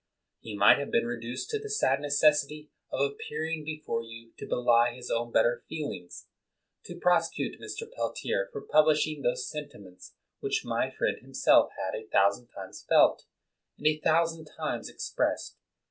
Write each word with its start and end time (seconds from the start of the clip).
He 0.39 0.57
110 0.57 0.57
MACKINTOSH 0.57 0.65
might 0.65 0.81
have 0.81 0.91
been 0.91 1.07
reduced 1.31 1.49
to 1.51 1.59
the 1.59 1.69
sad 1.69 1.99
necessity 2.01 2.71
of 2.91 3.01
appearing 3.01 3.63
before 3.63 4.01
you 4.01 4.31
to 4.39 4.47
belie 4.47 4.95
his 4.95 5.11
own 5.11 5.31
better 5.31 5.63
feelings, 5.69 6.25
to 6.85 6.99
prosecute 6.99 7.61
Mr. 7.61 7.85
Peltier 7.95 8.49
for 8.51 8.61
publishing 8.61 9.21
those 9.21 9.47
sentiments 9.47 10.15
which 10.39 10.63
my 10.65 10.89
friend 10.89 11.19
himself 11.21 11.71
had 11.77 11.93
a 11.95 12.07
thousand 12.07 12.47
times 12.47 12.83
felt, 12.89 13.27
and 13.77 13.85
a 13.85 13.99
thousand 13.99 14.45
times 14.45 14.89
ex 14.89 15.07
pressed. 15.11 15.59